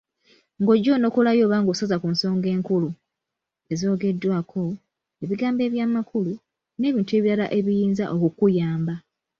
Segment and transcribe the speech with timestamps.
[0.61, 2.89] Ng’ojja onokolayo oba ng’osaza ku nsonga enkulu.
[3.71, 4.63] ezoogeddwako,
[5.23, 6.33] ebigambo eby’amakulu,
[6.79, 8.95] n’ebintu ebirala ebiyinza okukuyamba.